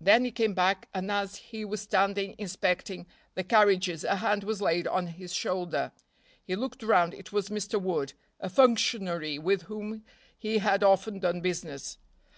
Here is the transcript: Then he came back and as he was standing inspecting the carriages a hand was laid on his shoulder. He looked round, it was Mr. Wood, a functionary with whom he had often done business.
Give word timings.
Then 0.00 0.24
he 0.24 0.30
came 0.32 0.54
back 0.54 0.88
and 0.94 1.10
as 1.12 1.36
he 1.36 1.62
was 1.62 1.82
standing 1.82 2.34
inspecting 2.38 3.06
the 3.34 3.44
carriages 3.44 4.04
a 4.04 4.16
hand 4.16 4.42
was 4.42 4.62
laid 4.62 4.86
on 4.88 5.06
his 5.06 5.34
shoulder. 5.34 5.92
He 6.42 6.56
looked 6.56 6.82
round, 6.82 7.12
it 7.12 7.30
was 7.30 7.50
Mr. 7.50 7.78
Wood, 7.78 8.14
a 8.40 8.48
functionary 8.48 9.38
with 9.38 9.64
whom 9.64 10.02
he 10.38 10.60
had 10.64 10.82
often 10.82 11.18
done 11.18 11.42
business. 11.42 11.98